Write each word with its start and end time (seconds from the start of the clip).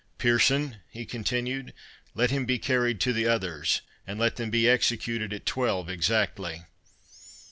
—Pearson," 0.17 0.77
he 0.89 1.05
continued, 1.05 1.75
"let 2.15 2.31
him 2.31 2.43
be 2.43 2.57
carried 2.57 2.99
to 3.01 3.13
the 3.13 3.27
others; 3.27 3.81
and 4.07 4.19
let 4.19 4.35
them 4.35 4.49
be 4.49 4.67
executed 4.67 5.31
at 5.31 5.45
twelve 5.45 5.89
exactly." 5.91 6.63